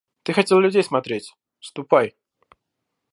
[0.23, 2.15] Ты хотел людей смотреть, ступай.